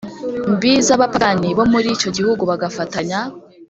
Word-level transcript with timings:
Mbi 0.53 0.71
z 0.85 0.87
abapagani 0.95 1.47
bo 1.57 1.63
muri 1.71 1.87
icyo 1.95 2.09
gihugu 2.17 2.43
bagafatanya 2.49 3.19